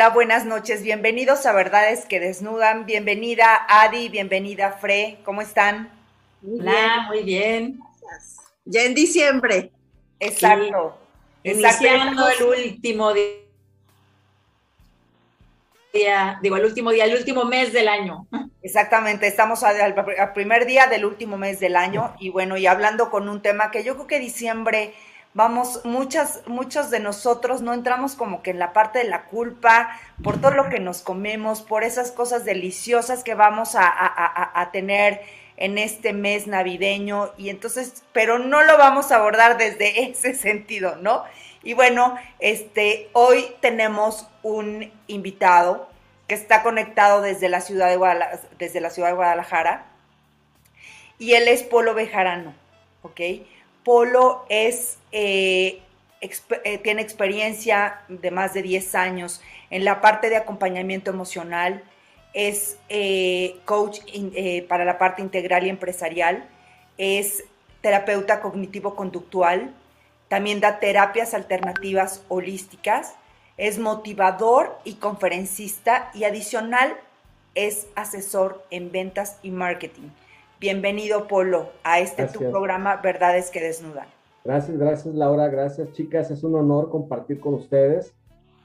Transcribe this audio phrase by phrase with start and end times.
[0.00, 0.82] Hola, buenas noches.
[0.82, 2.86] Bienvenidos a Verdades que Desnudan.
[2.86, 5.18] Bienvenida Adi, bienvenida Fre.
[5.26, 5.92] ¿Cómo están?
[6.40, 7.80] Muy Hola, muy bien.
[8.64, 9.70] Ya en diciembre.
[10.18, 10.96] Exacto.
[11.42, 13.12] Iniciando el último
[15.92, 18.26] día, digo, el último día, el último mes del año.
[18.62, 19.94] Exactamente, estamos al,
[20.32, 23.84] primer día del último mes del año y bueno, y hablando con un tema que
[23.84, 24.94] yo creo que diciembre
[25.34, 29.96] vamos, muchas, muchos de nosotros no entramos como que en la parte de la culpa
[30.22, 35.20] por todo lo que nos comemos, por esas cosas deliciosas que vamos a, tener
[35.56, 40.96] en este mes navideño y entonces, pero no lo vamos a abordar desde ese sentido,
[40.96, 41.24] ¿no?
[41.62, 45.90] Y bueno, este, hoy tenemos un invitado
[46.26, 49.86] que está conectado desde la ciudad de Guadalajara, desde la ciudad de Guadalajara
[51.18, 52.54] y él es Polo Bejarano,
[53.02, 53.20] ¿ok?
[53.84, 54.74] Polo eh,
[55.10, 61.82] eh, tiene experiencia de más de 10 años en la parte de acompañamiento emocional,
[62.32, 64.00] es eh, coach
[64.68, 66.48] para la parte integral y empresarial,
[66.98, 67.44] es
[67.80, 69.74] terapeuta cognitivo-conductual,
[70.28, 73.14] también da terapias alternativas holísticas,
[73.56, 76.96] es motivador y conferencista y adicional
[77.54, 80.08] es asesor en ventas y marketing.
[80.60, 84.06] Bienvenido, Polo, a este tu programa Verdades que Desnudan.
[84.44, 85.48] Gracias, gracias, Laura.
[85.48, 86.30] Gracias, chicas.
[86.30, 88.12] Es un honor compartir con ustedes.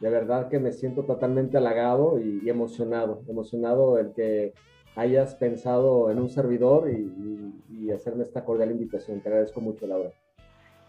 [0.02, 3.22] De verdad que me siento totalmente halagado y, emocionado.
[3.30, 4.54] Emocionado el que
[4.98, 9.22] hayas pensado en un servidor y, hacerme esta cordial invitación.
[9.22, 10.10] Te agradezco mucho, Laura.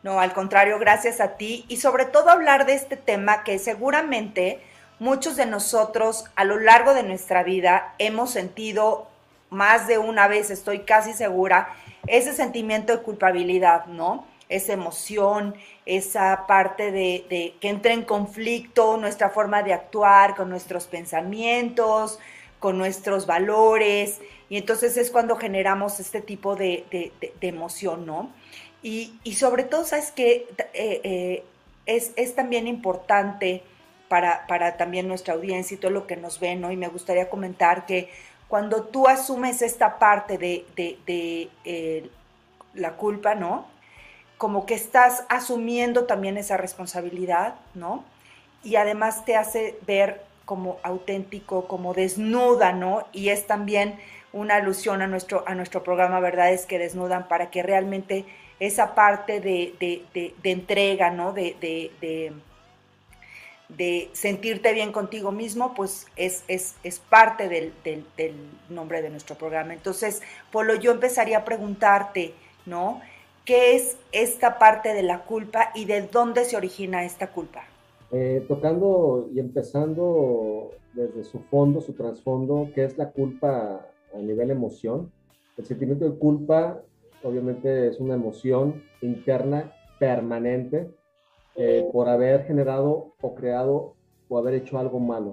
[0.03, 4.59] No, al contrario, gracias a ti y sobre todo hablar de este tema que seguramente
[4.99, 9.07] muchos de nosotros a lo largo de nuestra vida hemos sentido
[9.51, 11.69] más de una vez, estoy casi segura,
[12.07, 14.27] ese sentimiento de culpabilidad, ¿no?
[14.49, 15.55] Esa emoción,
[15.87, 22.19] esa parte de, que entra en conflicto nuestra forma de actuar con nuestros pensamientos,
[22.61, 26.85] con nuestros valores, y entonces es cuando generamos este tipo de,
[27.41, 28.31] emoción, ¿no?
[28.83, 30.47] Y, sobre todo, ¿sabes qué?
[30.73, 31.45] Eh, eh,
[31.87, 33.63] es, es, también importante
[34.09, 36.71] para, para también nuestra audiencia y todo lo que nos ven, ¿no?
[36.71, 38.11] Y me gustaría comentar que
[38.49, 40.67] cuando tú asumes esta parte de,
[41.65, 42.11] eh,
[42.75, 43.67] la culpa, ¿no?
[44.39, 48.05] Como que estás asumiendo también esa responsabilidad, ¿no?
[48.63, 53.07] Y además te hace ver como auténtico, como desnuda, ¿no?
[53.13, 53.99] Y es también
[54.33, 58.27] una alusión a nuestro, a nuestro programa Verdades que Desnudan para que realmente
[58.61, 61.33] esa parte de, de entrega, ¿no?
[61.33, 62.33] de,
[63.69, 67.73] de sentirte bien contigo mismo, pues es, es, es parte del,
[68.69, 69.75] nombre de nuestro programa.
[69.75, 70.23] Entonces,
[70.53, 72.35] Polo, yo empezaría a preguntarte,
[72.65, 73.01] ¿no?
[73.45, 77.65] ¿Qué es esta parte de la culpa y de dónde se origina esta culpa?
[78.13, 84.51] Eh, tocando y empezando desde su fondo, su trasfondo, ¿qué es la culpa a nivel
[84.51, 85.11] emoción?
[85.57, 86.83] El sentimiento de culpa
[87.23, 90.89] obviamente es una emoción interna permanente
[91.57, 93.95] eh, por haber generado o creado
[94.29, 95.33] o haber hecho algo malo,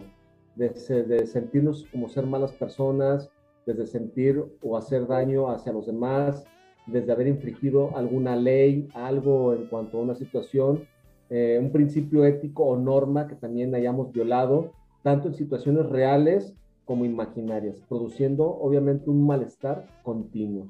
[0.55, 3.29] desde sentirnos como ser malas personas,
[3.65, 6.45] desde sentir o hacer daño hacia los demás,
[6.85, 10.87] desde haber infringido alguna ley, algo en cuanto a una situación,
[11.29, 16.53] eh, un principio ético o norma que también hayamos violado, tanto en situaciones reales
[16.85, 20.67] como imaginarias, produciendo obviamente un malestar continuo.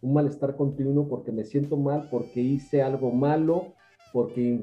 [0.00, 3.74] Un malestar continuo porque me siento mal, porque hice algo malo,
[4.12, 4.60] porque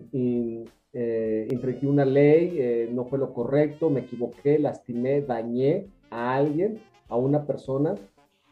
[0.93, 6.79] eh, infringí una ley, eh, no fue lo correcto, me equivoqué, lastimé, dañé a alguien,
[7.07, 7.95] a una persona,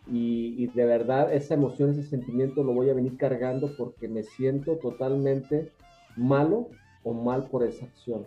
[0.10, 4.78] y, de verdad esa emoción, ese sentimiento lo voy a venir cargando porque me siento
[4.78, 5.72] totalmente
[6.16, 6.70] malo
[7.04, 8.26] o mal por esa acción.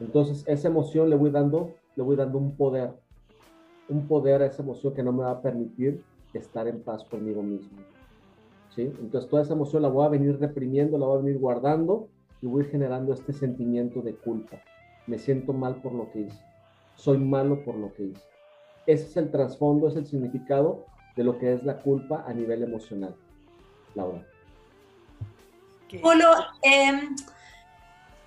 [0.00, 2.90] Entonces esa emoción le voy dando, le voy dando un poder,
[3.88, 6.02] un poder a esa emoción que no me va a permitir
[6.34, 7.78] estar en paz conmigo mismo.
[8.82, 12.08] Entonces toda esa emoción la voy a venir reprimiendo, la voy a venir guardando
[12.42, 14.60] y voy generando este sentimiento de culpa.
[15.06, 16.40] Me siento mal por lo que hice.
[16.96, 18.22] Soy malo por lo que hice.
[18.86, 20.84] Ese es el trasfondo, es el significado
[21.16, 23.14] de lo que es la culpa a nivel emocional.
[23.94, 24.26] Laura.
[26.02, 26.28] Polo,
[26.62, 27.14] em,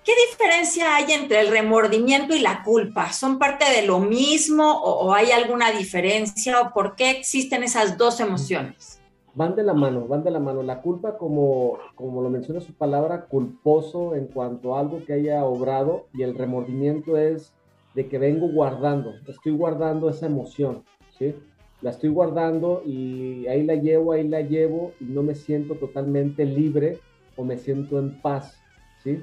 [0.02, 3.12] ¿qué diferencia hay entre el remordimiento y la culpa?
[3.12, 8.20] ¿Son parte de lo mismo o hay alguna diferencia o por qué existen esas dos
[8.20, 8.97] emociones?
[9.38, 10.64] Van de la mano, van de la mano.
[10.64, 15.44] La culpa, como, como lo menciona su palabra, culposo en cuanto a algo que haya
[15.44, 17.54] obrado y el remordimiento es
[17.94, 20.82] de que vengo guardando, estoy guardando esa emoción,
[21.16, 21.36] ¿sí?
[21.82, 26.44] La estoy guardando y ahí la llevo, ahí la llevo y no me siento totalmente
[26.44, 26.98] libre
[27.36, 28.60] o me siento en paz,
[29.04, 29.22] ¿sí?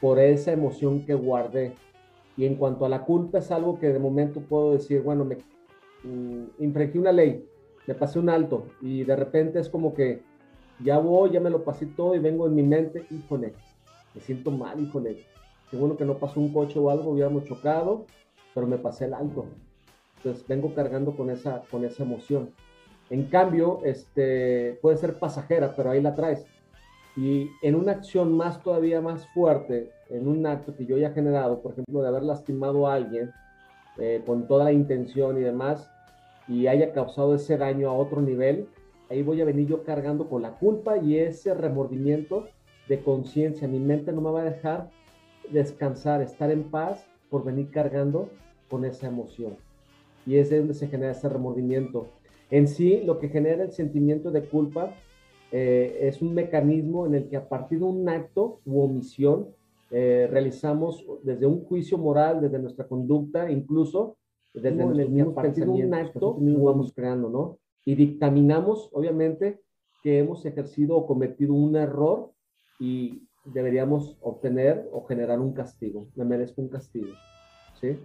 [0.00, 1.74] Por esa emoción que guardé.
[2.36, 5.36] Y en cuanto a la culpa, es algo que de momento puedo decir, bueno, me
[6.02, 7.46] mm, una ley,
[7.86, 10.22] me pasé un alto y de repente es como que
[10.80, 13.54] ya voy, ya me lo pasé todo y vengo en mi mente, híjole,
[14.14, 15.24] me siento mal, híjole.
[15.70, 18.04] Seguro que no pasó un coche o algo, hubiéramos chocado,
[18.54, 19.46] pero me pasé el alto.
[20.18, 22.50] Entonces vengo cargando con esa, con esa emoción.
[23.10, 26.46] En cambio, este, puede ser pasajera, pero ahí la traes.
[27.16, 31.60] Y en una acción más todavía más fuerte, en un acto que yo haya generado,
[31.60, 33.30] por ejemplo, de haber lastimado a alguien
[33.98, 35.90] eh, con toda la intención y demás,
[36.52, 38.68] y haya causado ese daño a otro nivel,
[39.08, 42.46] ahí voy a venir yo cargando con la culpa y ese remordimiento
[42.88, 43.66] de conciencia.
[43.68, 44.90] Mi mente no me va a dejar
[45.50, 48.28] descansar, estar en paz por venir cargando
[48.68, 49.56] con esa emoción.
[50.26, 52.08] Y es de donde se genera ese remordimiento.
[52.50, 54.94] En sí, lo que genera el sentimiento de culpa
[55.52, 59.48] eh, es un mecanismo en el que a partir de un acto u omisión
[59.90, 64.16] eh, realizamos desde un juicio moral, desde nuestra conducta, incluso
[64.54, 64.76] desde el
[65.10, 67.58] mismo de un acto, vamos creando, ¿no?
[67.84, 69.60] Y dictaminamos, obviamente,
[70.02, 72.32] que hemos ejercido o cometido un error
[72.78, 76.08] y deberíamos obtener o generar un castigo.
[76.14, 77.12] Me merezco un castigo,
[77.80, 77.98] ¿sí?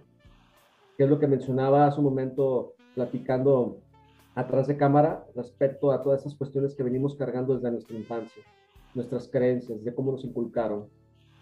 [0.96, 3.78] Que es lo que mencionaba hace un momento platicando
[4.34, 8.42] atrás de cámara respecto a todas esas cuestiones que venimos cargando desde nuestra infancia,
[8.94, 10.86] nuestras creencias, de cómo nos inculcaron.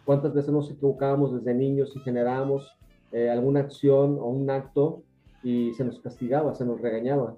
[0.05, 2.71] ¿Cuántas veces nos equivocábamos desde niños y generábamos
[3.17, 5.03] eh, alguna acción o un acto
[5.43, 7.35] y se nos castigaba, se nos regañaba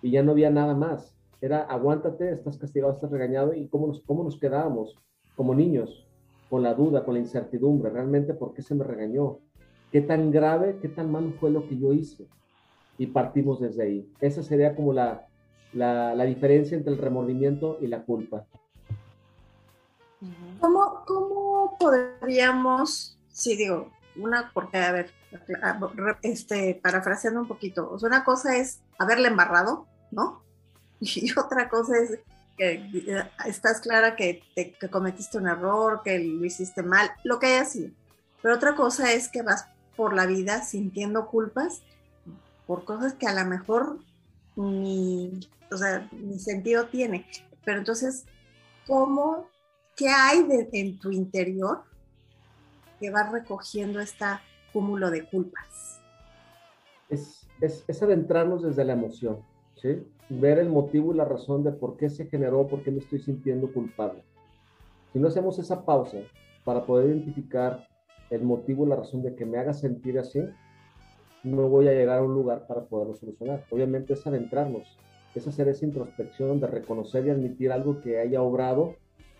[0.00, 1.16] y ya no había nada más?
[1.40, 4.94] Era aguántate, estás castigado, estás regañado y cómo nos, cómo nos quedábamos
[5.34, 6.06] como niños
[6.48, 9.40] con la duda, con la incertidumbre, realmente por qué se me regañó,
[9.90, 12.28] qué tan grave, qué tan malo fue lo que yo hice
[12.96, 14.08] y partimos desde ahí.
[14.20, 15.26] Esa sería como la,
[15.72, 18.46] la, la diferencia entre el remordimiento y la culpa.
[20.60, 25.10] ¿Cómo, ¿Cómo podríamos, sí digo, una, porque a ver,
[26.22, 30.42] este, parafraseando un poquito, una cosa es haberle embarrado, ¿no?
[31.00, 32.18] Y otra cosa es
[32.56, 37.46] que eh, estás clara que, te, cometiste un error, que lo hiciste mal, lo que
[37.46, 37.90] haya sido.
[38.42, 39.66] Pero otra cosa es que vas
[39.96, 41.82] por la vida sintiendo culpas
[42.66, 43.98] por cosas que a lo mejor
[44.56, 47.26] ni, o sea, ni sentido tiene.
[47.64, 48.24] Pero entonces,
[48.86, 49.48] ¿cómo,
[49.94, 51.82] qué hay en tu interior
[52.98, 54.24] que va recogiendo este
[54.72, 56.00] cúmulo de culpas?
[57.08, 59.38] Es, es, es, adentrarnos desde la emoción,
[59.76, 60.02] ¿sí?
[60.28, 63.20] Ver el motivo y la razón de por qué se generó, por qué me estoy
[63.20, 64.24] sintiendo culpable.
[65.12, 66.18] Si no hacemos esa pausa
[66.64, 67.86] para poder identificar
[68.30, 70.40] el motivo y la razón de que me haga sentir así,
[71.44, 73.64] no voy a llegar a un lugar para poderlo solucionar.
[73.70, 74.98] Obviamente es adentrarnos,
[75.34, 78.96] es hacer esa introspección de reconocer y admitir algo que haya obrado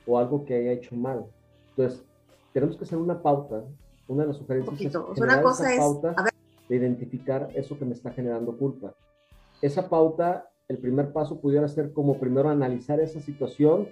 [0.06, 1.26] o algo que haya hecho mal.
[1.70, 2.07] Entonces,
[2.56, 3.64] tenemos que hacer una pauta,
[4.08, 6.14] una de las sugerencias es una cosa es, pauta
[6.70, 8.94] de identificar eso que me está generando culpa.
[9.60, 13.88] Esa pauta, el primer paso pudiera ser como primero analizar esa situación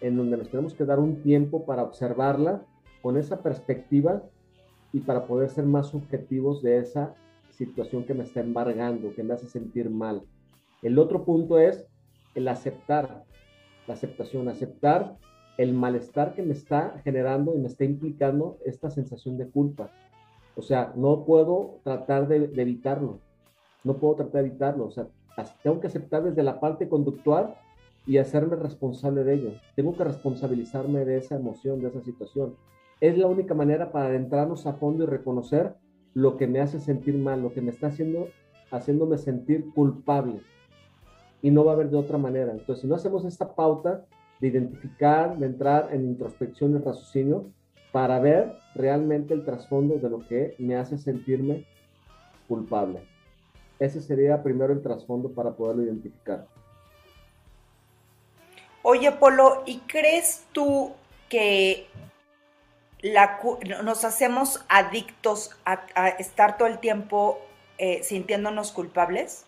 [0.00, 2.64] en donde nos tenemos que dar un tiempo para observarla
[3.02, 4.22] con esa perspectiva
[4.92, 7.16] y para poder ser más objetivos de esa
[7.50, 10.22] situación que me está embargando, que me hace sentir mal.
[10.82, 11.84] El otro punto es
[12.36, 13.24] el aceptar,
[13.88, 15.16] la aceptación, aceptar
[15.56, 19.90] el malestar que me está generando y me está implicando esta sensación de culpa.
[20.56, 23.18] O sea, no puedo tratar de, evitarlo,
[23.82, 25.08] no puedo tratar de evitarlo, o sea,
[25.62, 27.56] tengo que aceptar desde la parte conductual
[28.06, 29.50] y hacerme responsable de ello.
[29.74, 32.54] Tengo que responsabilizarme de esa emoción, de esa situación.
[33.00, 35.74] Es la única manera para adentrarnos a fondo y reconocer
[36.12, 38.28] lo que me hace sentir mal, lo que me está haciendo,
[38.70, 40.40] haciéndome sentir culpable.
[41.42, 42.52] Y no va a haber de otra manera.
[42.52, 44.06] Entonces, si no hacemos esta pauta
[44.44, 47.46] de identificar, de entrar en introspección y raciocinio,
[47.92, 51.64] para ver realmente el trasfondo de lo que me hace sentirme
[52.46, 53.00] culpable.
[53.78, 56.46] Ese sería primero el trasfondo para poderlo identificar.
[58.82, 60.92] Oye, Polo, ¿y crees tú
[61.30, 61.86] que
[63.82, 67.38] nos hacemos adictos a, estar todo el tiempo
[67.78, 69.46] eh, sintiéndonos culpables?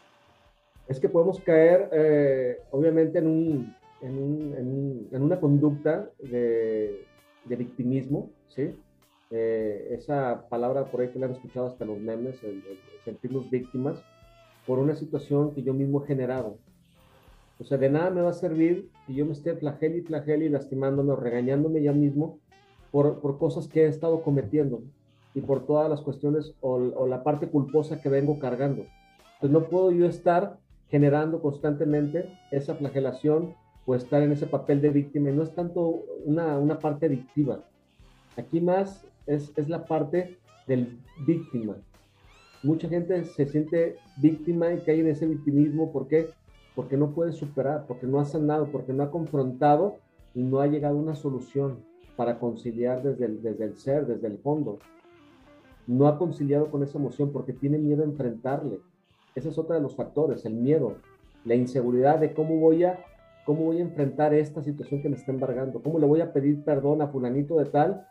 [0.89, 7.05] Es que podemos caer, eh, obviamente, en, un, en, una conducta de,
[7.47, 8.75] victimismo, ¿sí?
[9.31, 12.63] Eh, esa palabra por ahí que la han escuchado hasta los memes, el,
[13.05, 14.03] sentirnos víctimas,
[14.67, 16.59] por una situación que yo mismo he generado.
[17.59, 20.43] O sea, de nada me va a servir que yo me esté flagel y flagel
[20.43, 22.39] y lastimándome o regañándome ya mismo
[22.91, 24.83] por, cosas que he estado cometiendo
[25.35, 28.87] y por todas las cuestiones o, la parte culposa que vengo cargando.
[29.35, 33.55] Entonces no puedo yo estar generando constantemente esa flagelación
[33.87, 35.31] o estar en ese papel de víctima.
[35.31, 37.61] No es tanto una, una parte adictiva.
[38.37, 41.77] Aquí más es, es la parte del víctima.
[42.63, 45.93] Mucha gente se siente víctima y cae en ese victimismo.
[45.93, 46.31] ¿Por qué?
[46.75, 49.99] Porque no puede superar, porque no ha sanado, porque no ha confrontado
[50.35, 51.79] y no ha llegado a una solución
[52.17, 54.79] para conciliar desde el, desde el ser, desde el fondo.
[55.87, 58.81] No ha conciliado con esa emoción porque tiene miedo a enfrentarle.
[59.35, 60.97] Ese es otro de los factores, el miedo,
[61.45, 62.99] la inseguridad de cómo voy a,
[63.47, 66.63] cómo voy a enfrentar esta situación que me está embargando, cómo le voy a pedir
[66.65, 68.07] perdón a fulanito de tal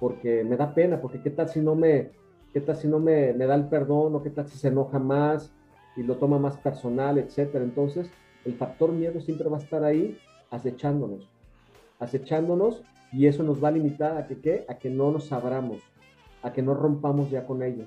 [0.00, 2.10] porque me da pena, porque qué tal si no me,
[2.52, 4.98] qué tal si no me, me da el perdón o qué tal si se enoja
[4.98, 5.52] más
[5.94, 7.64] y lo toma más personal, etcétera.
[7.64, 8.10] Entonces,
[8.44, 10.16] el factor miedo siempre va a estar ahí
[10.50, 11.28] acechándonos,
[11.98, 14.64] acechándonos y eso nos va a limitar a que, ¿qué?
[14.68, 15.80] A que no nos abramos,
[16.42, 17.84] a que no rompamos ya con ello,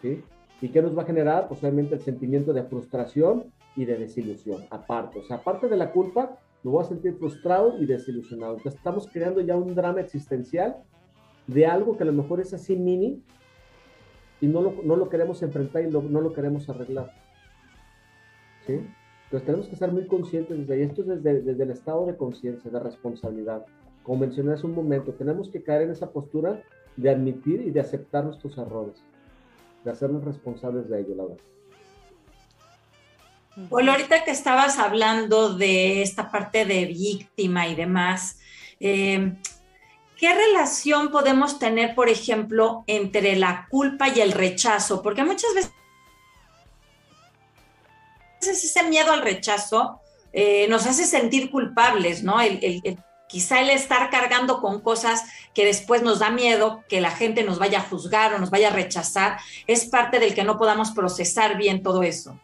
[0.00, 0.22] ¿sí?
[0.62, 1.48] ¿Y qué nos va a generar?
[1.48, 5.20] Pues obviamente el sentimiento de frustración y de desilusión, aparte.
[5.20, 8.56] O sea, aparte de la culpa, me voy a sentir frustrado y desilusionado.
[8.56, 10.78] Entonces estamos creando ya un drama existencial
[11.46, 13.22] de algo que a lo mejor es así mini
[14.40, 17.12] y no lo, no lo queremos enfrentar y no lo queremos arreglar.
[18.66, 18.80] ¿Sí?
[19.26, 20.82] Entonces tenemos que estar muy conscientes desde ahí.
[20.82, 23.64] Esto es desde, desde el estado de conciencia, de responsabilidad.
[24.02, 26.60] Como mencioné hace un momento, tenemos que caer en esa postura
[26.96, 29.04] de admitir y de aceptar nuestros errores,
[29.84, 31.44] de hacernos responsables de ello, la verdad.
[33.68, 38.38] Bueno, ahorita que estabas hablando de esta parte de víctima y demás,
[38.78, 39.32] eh,
[40.16, 45.02] ¿qué relación podemos tener, por ejemplo, entre la culpa y el rechazo?
[45.02, 45.72] Porque muchas veces
[48.40, 50.00] ese miedo al rechazo
[50.32, 52.40] eh, nos hace sentir culpables, ¿no?
[52.40, 52.80] el,
[53.28, 57.58] quizá el estar cargando con cosas que después nos da miedo, que la gente nos
[57.58, 61.56] vaya a juzgar o nos vaya a rechazar, es parte del que no podamos procesar
[61.56, 62.38] bien todo eso.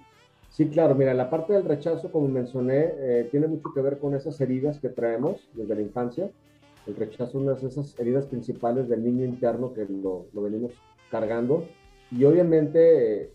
[0.55, 4.15] Sí, claro, mira, la parte del rechazo, como mencioné, eh, tiene mucho que ver con
[4.15, 6.31] esas heridas que traemos desde la infancia.
[6.87, 10.71] El rechazo es una de esas heridas principales del niño interno que lo, venimos
[11.11, 11.67] cargando.
[12.13, 13.31] Y obviamente eh,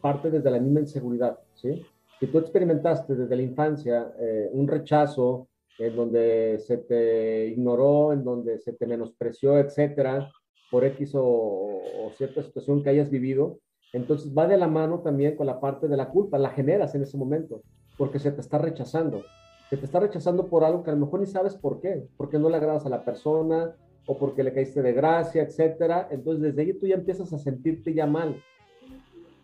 [0.00, 1.84] parte desde la misma inseguridad, ¿sí?
[2.18, 5.48] Si tú experimentaste desde la infancia eh, un rechazo,
[5.78, 10.32] en donde se te ignoró, en donde se te menospreció, etcétera,
[10.70, 13.58] por X o, cierta situación que hayas vivido,
[13.92, 17.02] entonces va de la mano también con la parte de la culpa, la generas en
[17.02, 17.62] ese momento,
[17.98, 19.22] porque se te está rechazando.
[19.68, 22.38] Se te está rechazando por algo que a lo mejor ni sabes por qué, porque
[22.38, 23.74] no le agradas a la persona
[24.06, 26.08] o porque le caíste de gracia, etcétera.
[26.10, 28.36] Entonces desde ahí tú ya empiezas a sentirte ya mal.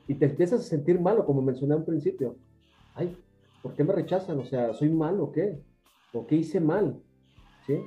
[0.06, 2.36] Y te empiezas a sentir malo, como mencioné al principio.
[2.94, 3.16] Ay,
[3.62, 4.38] ¿por qué me rechazan?
[4.38, 5.60] O sea, ¿soy malo o qué?
[6.14, 6.96] ¿O qué hice mal?
[7.66, 7.78] ¿Sí?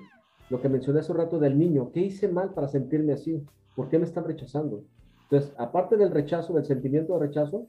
[0.49, 3.43] Lo que mencioné hace un rato del niño, ¿qué hice mal para sentirme así?
[3.75, 4.83] ¿Por qué me están rechazando?
[5.31, 7.65] Entonces, aparte del rechazo, del sentimiento de rechazo,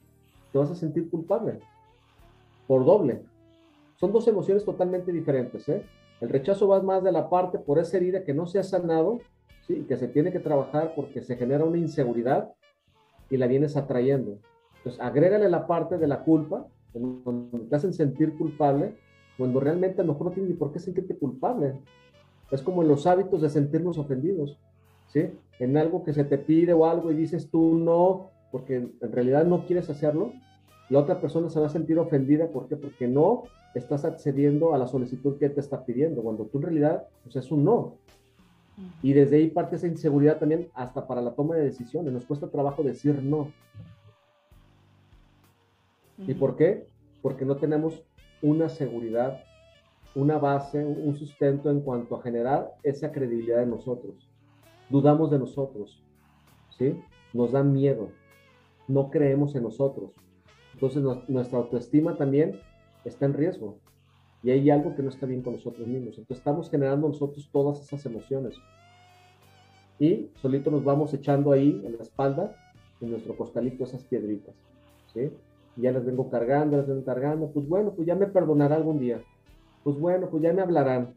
[0.50, 1.60] te vas a sentir culpable.
[2.66, 3.22] Por doble.
[3.96, 5.68] Son dos emociones totalmente diferentes.
[5.68, 5.86] ¿eh?
[6.20, 9.20] El rechazo va más de la parte por esa herida que no se ha sanado,
[9.68, 9.84] ¿sí?
[9.86, 12.52] que se tiene que trabajar porque se genera una inseguridad
[13.30, 14.38] y la vienes atrayendo.
[14.78, 18.96] Entonces, agrégale la parte de la culpa, donde te hacen sentir culpable,
[19.38, 21.78] cuando realmente a lo mejor no tienes ni por qué sentirte culpable.
[22.50, 24.58] Es como en los hábitos de sentirnos ofendidos,
[25.12, 25.30] ¿sí?
[25.58, 29.44] En algo que se te pide o algo y dices tú no, porque en realidad
[29.44, 30.32] no quieres hacerlo,
[30.88, 32.76] la otra persona se va a sentir ofendida, ¿por qué?
[32.76, 37.06] Porque no estás accediendo a la solicitud que te está pidiendo, cuando tú en realidad,
[37.22, 37.96] pues es un no.
[39.02, 42.12] Y desde ahí parte esa inseguridad también hasta para la toma de decisiones.
[42.12, 43.52] Nos cuesta trabajo decir no.
[46.18, 46.86] ¿Y por qué?
[47.20, 48.02] Porque no tenemos
[48.40, 49.42] una seguridad,
[50.14, 54.31] una base, un sustento en cuanto a generar esa credibilidad de nosotros.
[54.92, 56.02] Dudamos de nosotros,
[56.76, 56.94] ¿sí?
[57.32, 58.10] Nos da miedo,
[58.86, 60.12] no creemos en nosotros.
[60.74, 62.60] Entonces nuestra autoestima también
[63.04, 63.78] está en riesgo
[64.42, 66.18] y hay algo que no está bien con nosotros mismos.
[66.18, 68.54] Entonces estamos generando nosotros todas esas emociones
[69.98, 72.54] y solito nos vamos echando ahí en la espalda,
[73.00, 74.54] en nuestro costalito, esas piedritas,
[75.14, 75.30] ¿sí?
[75.76, 79.22] ya las vengo cargando, las vengo cargando, pues bueno, pues ya me perdonará algún día,
[79.84, 81.14] pues bueno, pues ya me hablarán,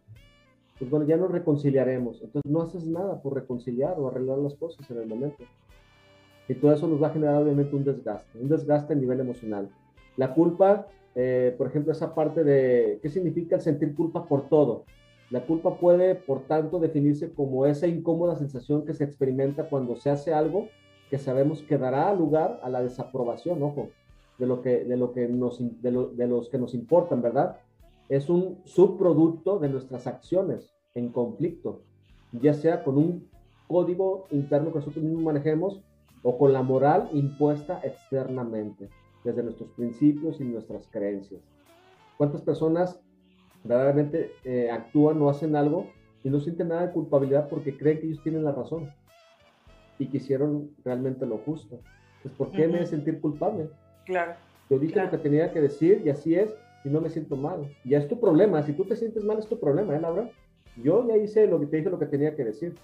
[0.77, 2.21] pues bueno, ya nos reconciliaremos.
[2.21, 5.43] Entonces no haces nada por reconciliar o arreglar las cosas en el momento.
[6.47, 9.69] Y todo eso nos va a generar obviamente un desgaste, un desgaste a nivel emocional.
[10.17, 14.83] La culpa, eh, por ejemplo, esa parte de qué significa el sentir culpa por todo.
[15.31, 20.11] La culpa puede, por tanto, definirse como esa incómoda sensación que se experimenta cuando se
[20.11, 20.67] hace algo
[21.09, 23.89] que sabemos que dará lugar a la desaprobación, ojo,
[24.37, 25.91] de lo que, de lo que nos, de,
[26.27, 27.57] los que nos importan, ¿verdad?
[28.09, 31.81] Es un subproducto de nuestras acciones en conflicto,
[32.31, 33.29] ya sea con un
[33.67, 35.81] código interno que nosotros mismos manejemos
[36.23, 38.89] o con la moral impuesta externamente,
[39.23, 41.41] desde nuestros principios y nuestras creencias.
[42.17, 42.99] ¿Cuántas personas
[43.63, 45.87] verdaderamente eh, actúan o hacen algo
[46.23, 48.91] y no sienten nada de culpabilidad porque creen que ellos tienen la razón?
[49.99, 51.79] y que hicieron realmente lo justo.
[52.21, 53.69] Pues, ¿por qué me he de sentir culpable?
[54.05, 54.33] Claro.
[54.69, 56.49] Yo dije lo que tenía que decir y así es,
[56.85, 57.75] y no me siento mal.
[57.83, 58.61] Ya es tu problema.
[58.63, 60.29] Si tú te sientes mal, es tu problema, ¿eh, Laura?
[60.81, 62.75] Yo ya hice lo que te dije lo que tenía que decir.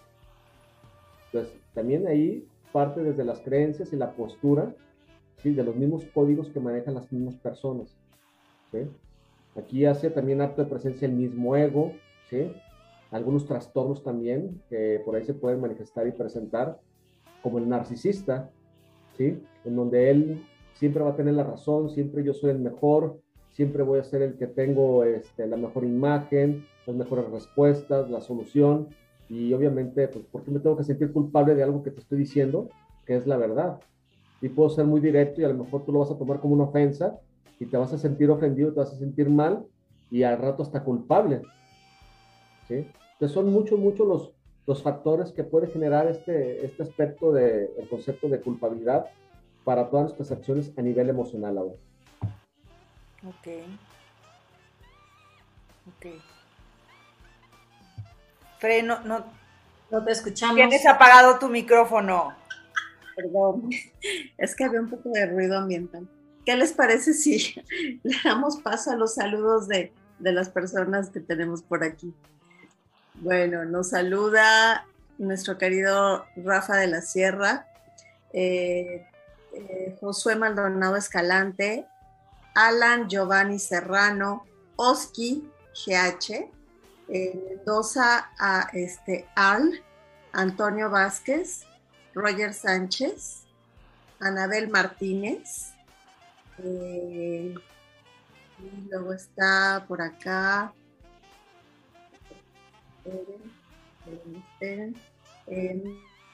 [1.27, 4.73] Entonces, también ahí parte desde las creencias y la postura,
[5.37, 5.53] ¿sí?
[5.53, 7.95] De los mismos códigos que manejan las mismas personas,
[8.71, 8.79] ¿sí?
[9.55, 11.91] Aquí hace también acto de presencia el mismo ego,
[12.29, 12.51] ¿sí?
[13.11, 16.79] Algunos trastornos también que por ahí se pueden manifestar y presentar,
[17.43, 18.49] como el narcisista,
[19.17, 19.43] ¿sí?
[19.63, 23.19] En donde él siempre va a tener la razón, siempre yo soy el mejor,
[23.51, 28.21] siempre voy a ser el que tengo este, la mejor imagen, las mejores respuestas, la
[28.21, 28.87] solución,
[29.29, 32.17] y obviamente, pues, ¿por qué me tengo que sentir culpable de algo que te estoy
[32.19, 32.69] diciendo,
[33.05, 33.79] que es la verdad?
[34.41, 36.55] Y puedo ser muy directo y a lo mejor tú lo vas a tomar como
[36.55, 37.19] una ofensa,
[37.61, 39.63] y te vas a sentir ofendido, te vas a sentir mal
[40.09, 41.43] y al rato hasta culpable.
[42.67, 42.87] ¿sí?
[43.13, 44.31] Entonces son muchos, muchos los,
[44.65, 49.05] los factores que puede generar este, este aspecto del el concepto de culpabilidad
[49.63, 51.75] para todas nuestras acciones a nivel emocional ahora.
[53.23, 53.47] Ok.
[55.87, 56.07] Ok.
[58.59, 59.25] Fred, no, no,
[59.89, 60.55] no te escuchamos.
[60.55, 62.35] Tienes apagado tu micrófono.
[63.15, 63.69] Perdón,
[64.37, 66.07] es que había un poco de ruido ambiental.
[66.45, 67.55] ¿Qué les parece si
[68.03, 72.13] le damos paso a los saludos de, las personas que tenemos por aquí?
[73.15, 74.87] Bueno, nos saluda
[75.17, 77.67] nuestro querido Rafa de la Sierra,
[78.33, 79.05] eh,
[79.53, 81.85] eh, Josué Maldonado Escalante,
[82.53, 86.49] Alan Giovanni Serrano, Oski GH,
[87.07, 89.83] eh, Mendoza a este, Al,
[90.33, 91.65] Antonio Vázquez,
[92.13, 93.43] Roger Sánchez,
[94.19, 95.73] Anabel Martínez,
[96.59, 97.55] eh,
[98.59, 100.73] y luego está por acá.
[104.59, 105.83] Eh,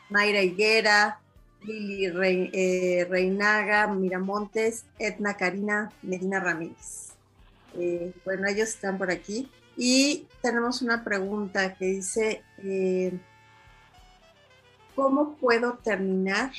[0.09, 1.19] Mayra Higuera,
[1.67, 7.11] Lili eh, Reinaga, Miramontes, Edna Karina, Medina Ramírez.
[8.25, 9.51] bueno, ellos están por aquí.
[9.75, 12.41] Y tenemos una pregunta que dice,
[14.95, 16.51] ¿cómo puedo terminar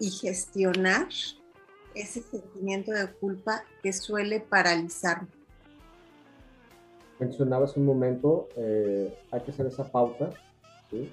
[0.00, 1.06] y gestionar
[1.94, 5.28] ese sentimiento de culpa que suele paralizarme.
[7.18, 10.30] Mencionabas un momento, eh, hay que hacer esa pauta,
[10.90, 11.12] ¿sí?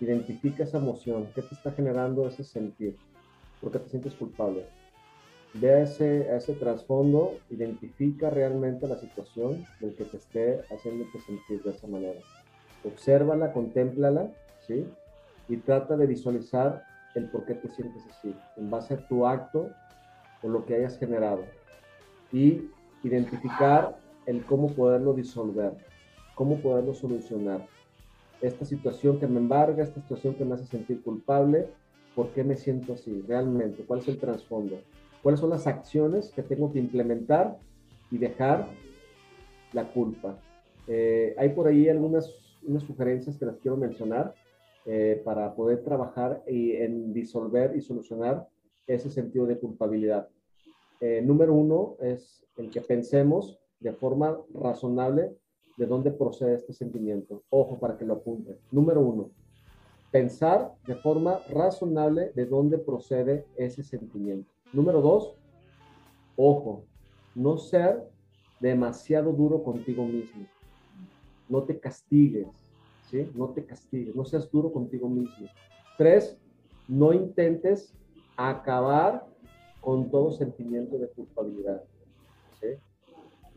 [0.00, 2.96] Identifica esa emoción, qué te está generando ese sentir,
[3.60, 4.64] por qué te sientes culpable.
[5.54, 11.20] Ve a ese, a ese trasfondo, identifica realmente la situación del que te esté haciéndote
[11.20, 12.20] sentir de esa manera.
[12.84, 14.30] Obsérvala, contémplala,
[14.66, 14.86] ¿sí?
[15.48, 16.84] Y trata de visualizar
[17.14, 19.70] el por qué te sientes así, en base a tu acto
[20.42, 21.44] o lo que hayas generado.
[22.32, 22.70] Y
[23.02, 25.72] identificar el cómo poderlo disolver,
[26.34, 27.66] cómo poderlo solucionar.
[28.40, 31.66] Esta situación que me embarga, esta situación que me hace sentir culpable,
[32.14, 33.84] ¿por qué me siento así realmente?
[33.84, 34.80] ¿Cuál es el trasfondo?
[35.22, 37.58] ¿Cuáles son las acciones que tengo que implementar
[38.10, 38.66] y dejar
[39.72, 40.38] la culpa?
[40.86, 42.34] Eh, hay por ahí algunas
[42.66, 44.34] unas sugerencias que las quiero mencionar.
[44.86, 48.48] Eh, para poder trabajar y, en disolver y solucionar
[48.86, 50.28] ese sentido de culpabilidad.
[51.00, 55.36] Eh, número uno es el que pensemos de forma razonable
[55.76, 57.42] de dónde procede este sentimiento.
[57.50, 58.56] Ojo para que lo apunten.
[58.70, 59.30] Número uno,
[60.10, 64.50] pensar de forma razonable de dónde procede ese sentimiento.
[64.72, 65.34] Número dos,
[66.36, 66.84] ojo,
[67.34, 68.02] no ser
[68.60, 70.46] demasiado duro contigo mismo.
[71.48, 72.46] No te castigues.
[73.34, 75.48] No te castigues, no seas duro contigo mismo.
[75.98, 76.38] Tres,
[76.86, 77.92] no intentes
[78.36, 79.26] acabar
[79.80, 81.82] con todo sentimiento de culpabilidad.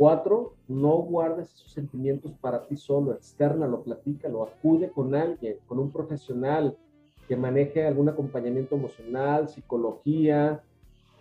[0.03, 5.93] Cuatro, no guardes esos sentimientos para ti solo, externalo, platícalo, acude con alguien, con un
[5.93, 6.75] profesional
[7.25, 10.61] que maneje algún acompañamiento emocional, psicología,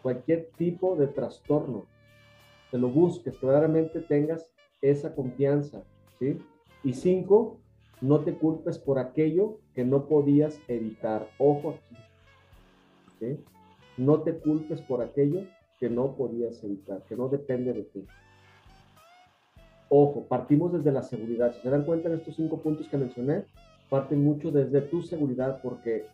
[0.03, 1.85] cualquier tipo de trastorno.
[2.73, 5.85] Te lo busques, que verdaderamente tengas esa confianza,
[6.19, 6.43] ¿sí?
[6.83, 7.59] Y cinco,
[8.01, 11.29] no te culpes por aquello que no podías evitar.
[11.39, 11.77] Ojo
[13.21, 13.39] aquí.
[13.97, 15.43] No te culpes por aquello
[15.79, 18.05] que no podías evitar, que no depende de ti.
[19.95, 21.53] Ojo, partimos desde la seguridad.
[21.53, 23.45] Si se dan cuenta en estos cinco puntos que mencioné,
[23.91, 26.07] parten mucho desde tu seguridad porque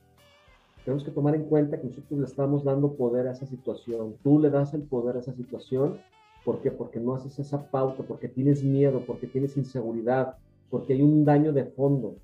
[0.85, 4.17] tenemos que tomar en cuenta que nosotros le estamos dando poder a esa situación.
[4.25, 6.01] Tú le das el poder a esa situación.
[6.45, 6.73] ¿Por qué?
[6.73, 10.35] Porque no haces esa pauta, porque tienes miedo, porque tienes inseguridad,
[10.71, 12.17] porque hay un daño de fondo.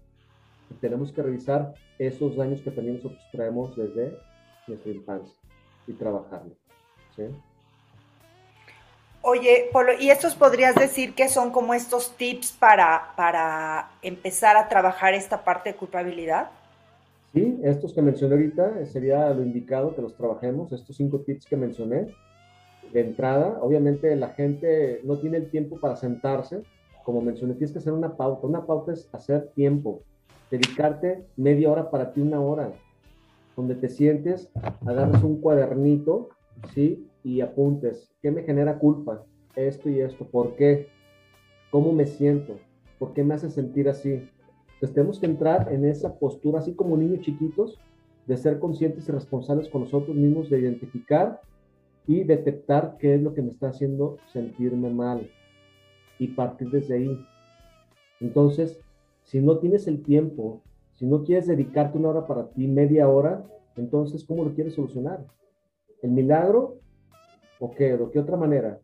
[0.73, 4.19] Y tenemos que revisar esos daños que también nosotros traemos desde
[4.67, 5.37] nuestra infancia
[5.87, 6.57] y trabajarlo.
[9.27, 14.69] Oye, Polo, ¿y estos podrías decir que son como estos tips para, para empezar a
[14.69, 16.51] trabajar esta parte de culpabilidad?
[17.33, 21.47] Sí, estos que mencioné ahorita eh, sería lo indicado que los trabajemos, estos cinco tips
[21.47, 22.09] que mencioné.
[22.93, 26.63] De entrada, obviamente la gente no tiene el tiempo para sentarse.
[27.03, 28.47] Como mencioné, tienes que hacer una pauta.
[28.47, 30.03] Una pauta es hacer tiempo,
[30.51, 32.73] dedicarte media hora para ti, una hora,
[33.57, 34.51] donde te sientes,
[34.85, 36.29] agarras un cuadernito,
[36.75, 37.09] ¿sí?
[37.25, 39.25] Y apuntes, ¿qué me genera culpa?
[39.57, 40.89] Esto y esto, ¿por qué?
[41.71, 42.57] ¿Cómo me siento?
[43.01, 44.29] ¿Por qué me hace sentir así?
[44.75, 47.81] Entonces tenemos que entrar en esa postura, así como niños chiquitos,
[48.27, 51.41] de ser conscientes y responsables con nosotros mismos, de identificar
[52.07, 55.29] y detectar qué es lo que me está haciendo sentirme mal
[56.19, 57.27] y partir desde ahí.
[58.21, 58.79] Entonces,
[59.23, 63.45] si no tienes el tiempo, si no quieres dedicarte una hora para ti, media hora,
[63.77, 65.27] entonces, ¿cómo lo quieres solucionar?
[66.03, 66.77] ¿El milagro?
[67.59, 67.97] ¿O qué?
[67.97, 68.79] ¿De qué otra manera?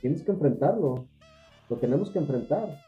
[0.00, 1.06] Tienes que enfrentarlo.
[1.68, 2.80] Lo tenemos que enfrentar.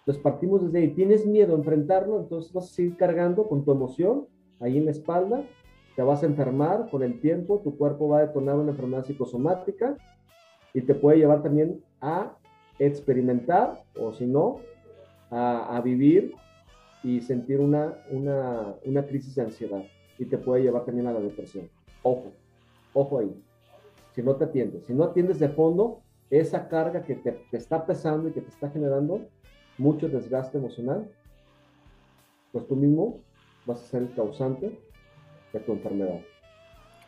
[0.00, 0.88] Entonces partimos desde ahí.
[0.88, 2.20] ¿Tienes miedo a enfrentarlo?
[2.20, 4.26] Entonces vas a seguir cargando con tu emoción
[4.60, 5.44] ahí en la espalda.
[5.96, 7.60] Te vas a enfermar con el tiempo.
[7.64, 9.96] Tu cuerpo va a detonar una enfermedad psicosomática
[10.74, 12.36] y te puede llevar también a
[12.78, 14.60] experimentar o si no,
[15.30, 16.34] a, vivir
[17.02, 19.82] y sentir una, una, una crisis de ansiedad
[20.18, 21.68] y te puede llevar también a la depresión.
[22.02, 22.32] Ojo,
[22.92, 23.43] ojo ahí.
[24.14, 26.00] Si no te atiendes, si no atiendes de fondo
[26.30, 29.26] esa carga que te, te está pesando y que te está generando,
[29.78, 31.10] mucho desgaste emocional,
[32.52, 33.20] pues tú mismo
[33.66, 34.78] vas a ser el causante
[35.52, 36.20] de tu enfermedad.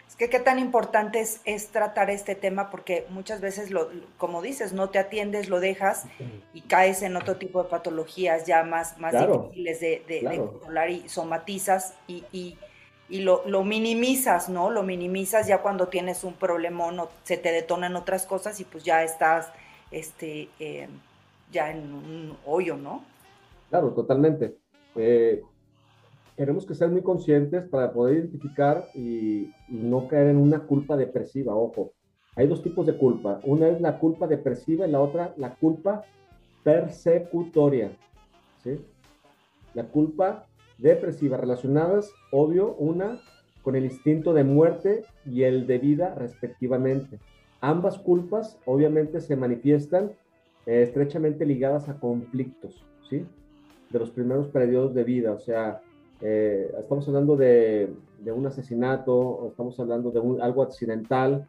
[0.09, 4.73] Es que qué tan importante es, tratar este tema porque muchas veces, lo, como dices,
[4.73, 6.05] no te atiendes, lo dejas
[6.55, 11.95] y caes en otro tipo de patologías ya más, más difíciles de, controlar y somatizas
[12.07, 12.57] y, y,
[13.09, 14.71] y lo, minimizas, ¿no?
[14.71, 18.83] Lo minimizas ya cuando tienes un problemón o se te detonan otras cosas y pues
[18.83, 19.53] ya estás
[19.90, 20.88] este, eh,
[21.53, 23.05] ya en un hoyo, ¿no?
[23.71, 24.57] Claro, totalmente.
[24.97, 25.42] Eh,
[26.35, 31.55] tenemos que ser muy conscientes para poder identificar y, no caer en una culpa depresiva.
[31.55, 31.92] Ojo,
[32.35, 33.40] hay dos tipos de culpa.
[33.45, 36.05] Una es la culpa depresiva y la otra la culpa
[36.64, 37.92] persecutoria.
[38.62, 38.85] ¿sí?
[39.75, 40.47] La culpa
[40.79, 43.21] depresiva relacionadas, obvio, una
[43.62, 47.19] con el instinto de muerte y el de vida respectivamente.
[47.61, 50.12] Ambas culpas obviamente se manifiestan
[50.67, 53.27] eh, estrechamente ligadas a conflictos, ¿sí?
[53.91, 55.81] De los primeros periodos de vida, o sea,
[56.21, 57.93] eh, estamos hablando de,
[58.25, 61.47] un asesinato, estamos hablando de un, algo accidental,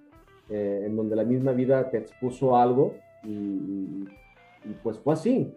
[0.49, 4.05] eh, en donde la misma vida te expuso algo, y,
[4.83, 5.53] pues fue así,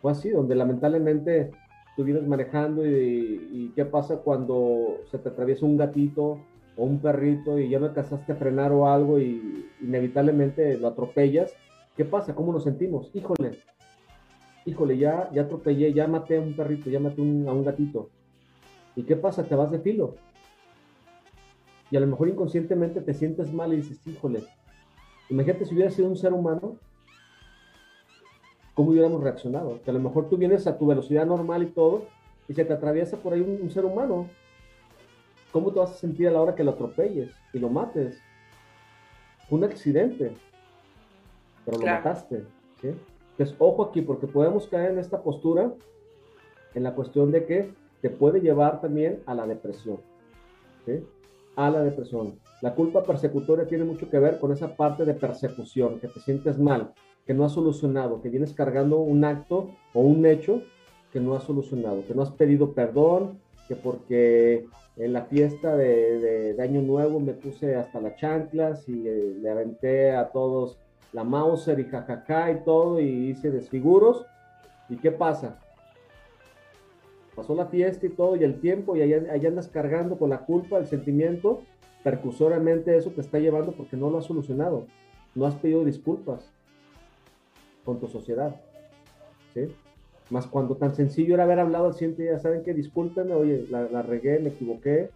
[0.00, 1.50] fue así, donde lamentablemente
[1.98, 6.38] tú vienes manejando y, y, qué pasa cuando se te atraviesa un gatito
[6.76, 11.52] o un perrito y ya no alcanzaste a frenar o algo y inevitablemente lo atropellas
[11.98, 12.32] ¿Qué pasa?
[12.32, 13.10] ¿Cómo nos sentimos?
[13.12, 13.58] Híjole,
[14.64, 18.10] híjole, ya, ya atropellé, ya maté a un perrito, ya maté a un gatito.
[18.94, 19.42] ¿Y qué pasa?
[19.42, 20.14] Te vas de filo.
[21.90, 24.44] Y a lo mejor inconscientemente te sientes mal y dices, híjole,
[25.28, 26.76] imagínate si hubiera sido un ser humano,
[28.78, 29.82] ¿cómo hubiéramos reaccionado?
[29.82, 32.04] Que a lo mejor tú vienes a tu velocidad normal y todo,
[32.48, 34.28] y se te atraviesa por ahí un, ser humano.
[35.50, 38.20] ¿Cómo te vas a sentir a la hora que lo atropelles y lo mates?
[39.50, 40.32] un accidente
[41.64, 42.44] pero lo mataste.
[42.80, 42.90] ¿sí?
[43.32, 45.72] Entonces, ojo aquí, porque podemos caer en esta postura,
[46.72, 49.98] en la cuestión de que te puede llevar también a la depresión.
[50.86, 51.04] ¿sí?
[51.56, 52.38] A la depresión.
[52.62, 56.60] La culpa persecutoria tiene mucho que ver con esa parte de persecución, que te sientes
[56.60, 56.92] mal,
[57.28, 60.62] que no has solucionado, que vienes cargando un acto o un hecho
[61.12, 63.38] que no has solucionado, que no has pedido perdón,
[63.68, 64.64] que porque
[64.96, 69.50] en la fiesta de, de, Año Nuevo me puse hasta las chanclas y eh, le
[69.50, 70.78] aventé a todos
[71.12, 74.24] la Mauser y jajaja y todo, y hice desfiguros.
[74.88, 75.58] ¿Y qué pasa?
[77.36, 80.78] Pasó la fiesta y todo, y el tiempo, y allá, andas cargando con la culpa,
[80.78, 81.60] el sentimiento,
[82.02, 84.86] percusoramente eso te está llevando porque no lo has solucionado.
[85.34, 86.50] No has pedido disculpas
[87.88, 88.54] con tu sociedad.
[89.54, 89.74] ¿Sí?
[90.28, 92.74] Más cuando tan sencillo era haber hablado al siguiente día, ¿saben qué?
[92.74, 95.08] Discúlpenme, oye, la, regué, me equivoqué,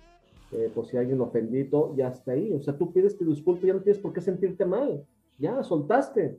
[0.53, 2.51] eh, por si alguien lo ofendito, ya está ahí.
[2.55, 5.05] O sea, tú pides tu disculpa, ya no tienes por qué sentirte mal
[5.43, 6.39] ya soltaste.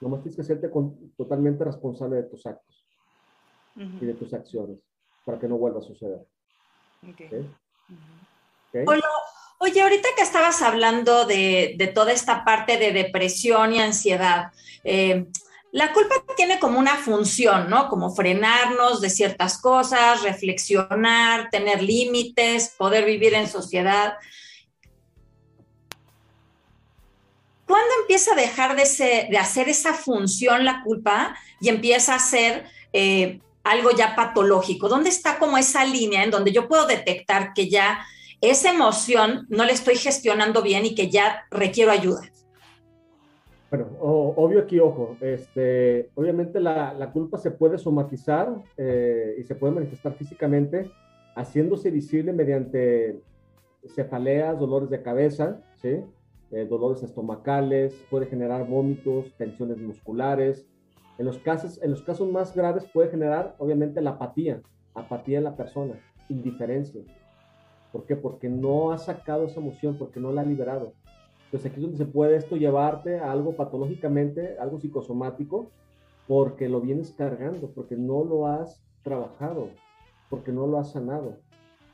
[0.00, 0.70] Nomás tienes que hacerte
[1.16, 2.84] totalmente responsable de tus actos
[3.76, 4.78] y de tus acciones
[5.24, 6.20] para que no vuelva a suceder.
[9.62, 14.52] Oye, ahorita que estabas hablando de, toda esta parte de depresión y ansiedad,
[14.84, 15.26] eh,
[15.72, 17.88] la culpa tiene como una función, ¿no?
[17.88, 24.14] Como frenarnos de ciertas cosas, reflexionar, tener límites, poder vivir en sociedad.
[27.66, 33.40] ¿Cuándo empieza a dejar de, hacer esa función la culpa y empieza a ser eh,
[33.62, 34.88] algo ya patológico?
[34.88, 38.04] ¿Dónde está como esa línea en donde yo puedo detectar que ya
[38.40, 42.22] esa emoción no la estoy gestionando bien y que ya requiero ayuda?
[43.70, 49.54] Bueno, obvio aquí, ojo, este, obviamente la, la culpa se puede somatizar eh, y se
[49.54, 50.90] puede manifestar físicamente
[51.36, 53.22] haciéndose visible mediante
[53.94, 56.00] cefaleas, dolores de cabeza, ¿sí?
[56.50, 60.66] Eh, dolores estomacales, puede generar vómitos, tensiones musculares.
[61.18, 64.60] En los, casos, en los casos más graves puede generar, obviamente, la apatía,
[64.94, 65.94] apatía en la persona,
[66.28, 67.02] indiferencia.
[67.92, 68.16] ¿Por qué?
[68.16, 70.94] Porque no ha sacado esa emoción, porque no la ha liberado.
[71.50, 75.72] Entonces aquí es donde se puede esto llevarte a algo patológicamente, algo psicosomático,
[76.28, 79.70] porque lo vienes cargando, porque no lo has trabajado,
[80.28, 81.38] porque no lo has sanado.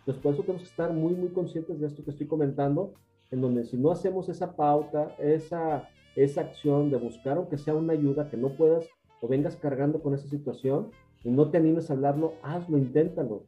[0.01, 2.93] Entonces por eso tenemos que estar muy, muy conscientes de esto que estoy comentando,
[3.31, 7.95] en donde si no hacemos esa pauta, esa, esa acción de buscar, aunque sea una
[7.95, 8.87] ayuda, que no puedas
[9.23, 10.91] o vengas cargando con esa situación
[11.25, 13.45] y no te animes a hablarlo, hazlo, inténtalo,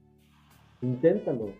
[0.80, 1.50] inténtalo,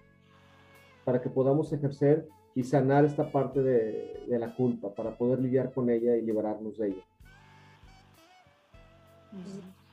[1.05, 2.27] para que podamos ejercer
[2.59, 6.77] y sanar esta parte de, de la culpa, para poder lidiar con ella y liberarnos
[6.77, 7.05] de ella.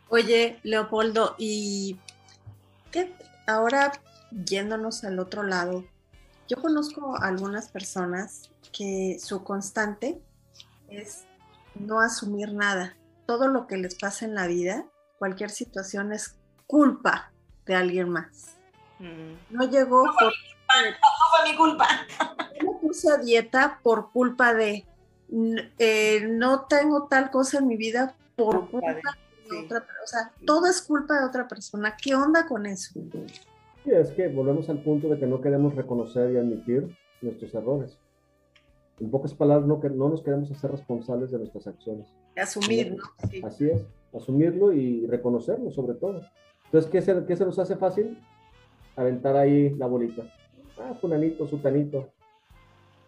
[0.10, 1.99] Oye, Leopoldo, y
[2.89, 3.13] qué
[3.45, 3.91] ahora
[4.32, 5.86] yéndonos al otro lado,
[6.47, 10.19] yo conozco algunas personas que su constante
[10.89, 11.25] es
[11.75, 12.97] no asumir nada.
[13.28, 14.88] Todo lo que les pasa en la vida,
[15.19, 17.32] cualquier situación es culpa
[17.67, 18.58] de alguien más.
[18.97, 19.34] Mm.
[19.51, 20.34] No llegó por...
[20.34, 21.88] No fue mi culpa.
[22.95, 24.86] Puse a dieta por culpa de...
[25.79, 29.99] Eh, no tengo tal cosa en mi vida por culpa, de, otra persona.
[30.01, 31.97] O sea, todo es culpa de otra persona.
[32.01, 32.93] ¿Qué onda con eso?
[33.84, 37.97] Sí, es que volvemos al punto de que no queremos reconocer y admitir nuestros errores.
[39.01, 42.08] En pocas palabras, no, no nos queremos hacer responsables de nuestras acciones.
[42.38, 43.03] Asumir, ¿no?
[43.45, 46.21] Así es, asumirlo y reconocerlo sobre todo.
[46.63, 48.17] Entonces, ¿qué se, ¿qué se nos hace fácil?
[48.95, 50.23] Aventar ahí la bolita.
[50.79, 52.14] Ah, fulanito, sutanito.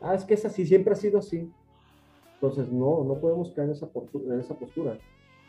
[0.01, 1.51] Ah, es que es así, siempre ha sido así.
[2.35, 4.97] Entonces, no, no podemos caer en esa, en esa postura.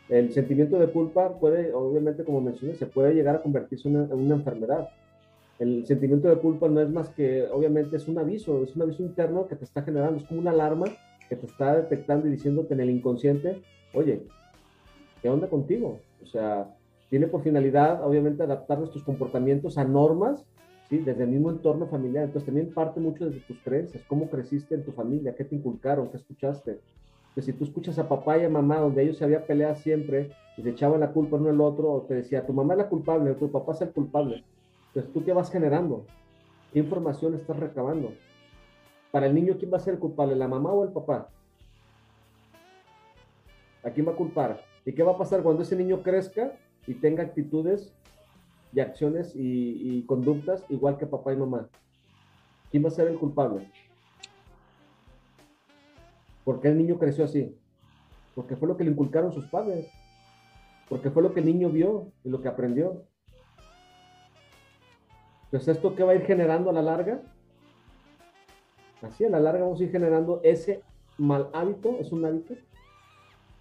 [0.07, 4.35] El sentimiento de culpa puede, obviamente, como mencioné, se puede llegar a convertirse en una
[4.35, 4.89] enfermedad
[5.59, 9.03] el sentimiento de culpa no es más que, obviamente, es un aviso, es un aviso
[9.03, 10.85] interno que te está generando, es como una alarma
[11.27, 13.61] que te está detectando y diciéndote en el inconsciente,
[13.93, 14.23] oye,
[15.21, 15.99] ¿qué onda contigo?
[16.23, 16.73] O sea,
[17.09, 20.45] tiene por finalidad, obviamente, adaptar nuestros comportamientos a normas,
[20.89, 20.97] ¿sí?
[20.97, 22.25] Desde el mismo entorno familiar.
[22.25, 26.09] Entonces, también parte mucho de tus creencias, cómo creciste en tu familia, qué te inculcaron,
[26.09, 26.79] qué escuchaste.
[27.35, 30.31] Que si tú escuchas a papá y a mamá, donde ellos se había peleado siempre
[30.57, 32.89] y se echaban la culpa uno al otro, o te decía, tu mamá es la
[32.89, 34.43] culpable, o tu papá es el culpable
[34.89, 36.05] entonces, ¿tú qué vas generando?
[36.73, 38.13] ¿Qué información estás recabando?
[39.11, 41.29] Para el niño, ¿quién va a ser el culpable, la mamá o el papá?
[43.83, 44.61] ¿A quién va a culpar?
[44.85, 46.53] ¿Y qué va a pasar cuando ese niño crezca
[46.87, 47.93] y tenga actitudes
[48.73, 51.69] y acciones y, conductas igual que papá y mamá?
[52.71, 53.67] ¿Quién va a ser el culpable?
[56.43, 57.55] ¿Por qué el niño creció así?
[58.35, 59.87] Porque fue lo que le inculcaron sus padres.
[60.87, 63.03] Porque fue lo que el niño vio y lo que aprendió.
[65.51, 67.21] Pues esto que va a ir generando a la larga,
[69.01, 70.83] así a la larga vamos a ir generando ese
[71.17, 72.55] mal hábito, es un hábito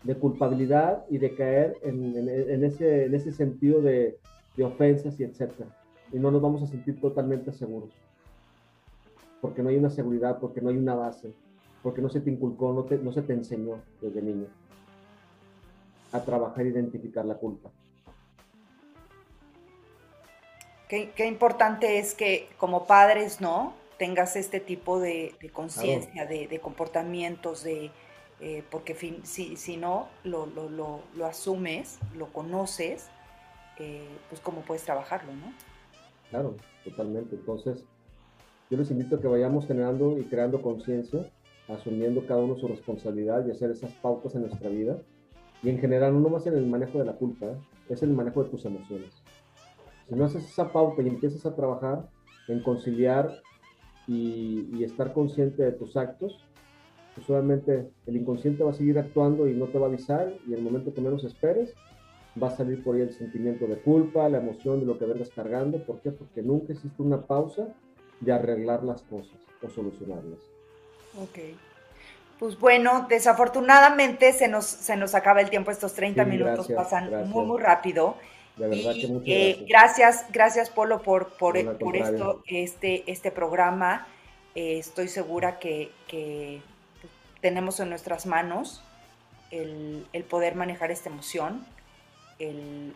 [0.04, 4.18] de culpabilidad y de caer en, ese, en ese sentido de,
[4.62, 5.68] ofensas y etcétera.
[6.12, 7.90] Y no nos vamos a sentir totalmente seguros.
[9.40, 11.32] Porque no hay una seguridad, porque no hay una base,
[11.82, 14.46] porque no se te inculcó, no, no se te enseñó desde niño
[16.12, 17.70] a trabajar e identificar la culpa.
[20.88, 23.74] Qué, importante es que como padres, ¿no?
[23.98, 27.90] Tengas este tipo de, conciencia, de, comportamientos, de,
[28.40, 33.10] eh, porque si, si no lo, lo, asumes, lo conoces,
[33.78, 35.52] eh, pues cómo puedes trabajarlo, ¿no?
[36.30, 37.36] Claro, totalmente.
[37.36, 37.84] Entonces,
[38.70, 41.30] yo les invito a que vayamos generando y creando conciencia,
[41.68, 44.98] asumiendo cada uno su responsabilidad y hacer esas pautas en nuestra vida.
[45.62, 47.46] Y en general, no más en el manejo de la culpa,
[47.88, 49.22] es el manejo de tus emociones.
[50.08, 52.08] Si no haces esa pauta y empiezas a trabajar
[52.48, 53.42] en conciliar
[54.06, 56.38] y, estar consciente de tus actos,
[57.14, 60.54] pues solamente el inconsciente va a seguir actuando y no te va a avisar y
[60.54, 61.74] el momento que menos esperes,
[62.42, 65.30] va a salir por ahí el sentimiento de culpa, la emoción de lo que vengas
[65.30, 65.84] cargando.
[65.84, 66.10] ¿Por qué?
[66.10, 67.68] Porque nunca existe una pausa
[68.20, 70.40] de arreglar las cosas o solucionarlas.
[71.22, 71.38] Ok.
[72.38, 77.44] Pues bueno, desafortunadamente se nos, se nos acaba el tiempo, estos 30 minutos pasan muy,
[77.44, 78.14] muy rápido.
[78.56, 80.26] De verdad que muchas eh, gracias.
[80.32, 80.70] gracias.
[80.70, 84.06] Polo, por, por, por esto, este, este programa.
[84.54, 86.60] Eh, estoy segura que, que,
[87.40, 88.82] tenemos en nuestras manos
[89.52, 91.64] el, el, poder manejar esta emoción,
[92.38, 92.94] el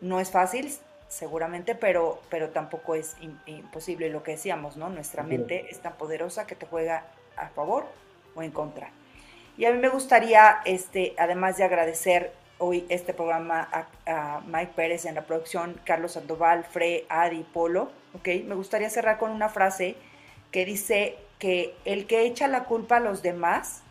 [0.00, 0.72] No es fácil,
[1.08, 4.88] seguramente, pero, pero tampoco es imposible lo que decíamos, ¿no?
[4.88, 7.04] Nuestra mente es tan poderosa que te juega
[7.36, 7.86] a favor
[8.34, 8.90] o en contra.
[9.58, 13.68] Y a mí me gustaría, este, además de agradecer hoy este programa
[14.06, 18.28] a, Mike Pérez en la producción, Carlos Sandoval, Fre, Adi, Polo, ¿ok?
[18.46, 19.96] Me gustaría cerrar con una frase
[20.52, 23.82] que dice que el que echa la culpa a los demás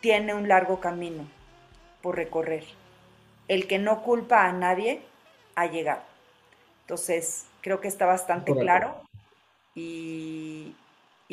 [0.00, 1.28] tiene un largo camino
[2.02, 2.64] por recorrer.
[3.50, 5.02] El que no culpa a nadie
[5.56, 6.02] ha llegado.
[6.82, 9.02] Entonces, creo que está bastante claro.
[9.74, 10.76] Y,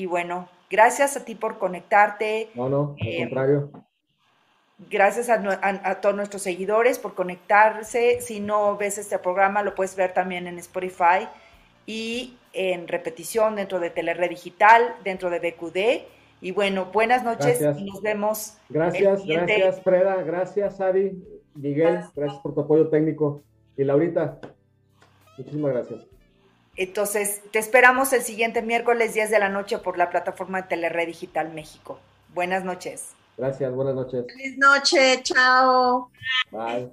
[0.08, 2.50] bueno, gracias a ti por conectarte.
[2.56, 3.70] No, no, al eh, contrario.
[4.90, 8.20] Gracias a, todos nuestros seguidores por conectarse.
[8.20, 11.28] Si no ves este programa, lo puedes ver también en Spotify
[11.86, 16.08] y en repetición dentro de Telered Digital, dentro de BQD.
[16.42, 18.58] Y bueno, buenas noches y nos vemos.
[18.70, 20.24] Gracias, gracias, Freda.
[20.24, 21.37] Gracias, Adi.
[21.58, 23.42] Miguel, gracias por tu apoyo técnico.
[23.76, 24.40] Y Laurita,
[25.38, 26.06] muchísimas gracias.
[26.76, 31.08] Entonces, te esperamos el siguiente miércoles 10 de la noche por la plataforma de Telered
[31.08, 32.00] Digital México.
[32.34, 33.14] Buenas noches.
[33.38, 34.26] Gracias, buenas noches.
[34.28, 36.12] Feliz noche, chao.
[36.52, 36.92] Bye.